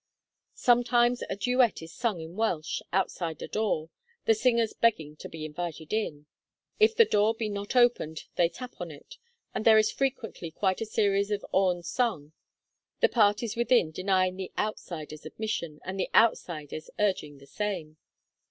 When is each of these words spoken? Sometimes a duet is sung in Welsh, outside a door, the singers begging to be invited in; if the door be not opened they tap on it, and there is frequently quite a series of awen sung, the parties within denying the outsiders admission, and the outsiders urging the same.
Sometimes 0.55 1.21
a 1.29 1.35
duet 1.35 1.83
is 1.83 1.93
sung 1.93 2.21
in 2.21 2.35
Welsh, 2.35 2.81
outside 2.91 3.39
a 3.43 3.47
door, 3.47 3.91
the 4.25 4.33
singers 4.33 4.73
begging 4.73 5.15
to 5.17 5.29
be 5.29 5.45
invited 5.45 5.93
in; 5.93 6.25
if 6.79 6.95
the 6.95 7.05
door 7.05 7.35
be 7.35 7.49
not 7.49 7.75
opened 7.75 8.23
they 8.35 8.49
tap 8.49 8.81
on 8.81 8.89
it, 8.89 9.19
and 9.53 9.63
there 9.63 9.77
is 9.77 9.91
frequently 9.91 10.49
quite 10.49 10.81
a 10.81 10.87
series 10.87 11.29
of 11.29 11.45
awen 11.53 11.83
sung, 11.83 12.31
the 12.99 13.09
parties 13.09 13.55
within 13.55 13.91
denying 13.91 14.37
the 14.37 14.51
outsiders 14.57 15.23
admission, 15.23 15.79
and 15.85 15.99
the 15.99 16.09
outsiders 16.15 16.89
urging 16.97 17.37
the 17.37 17.45
same. 17.45 17.97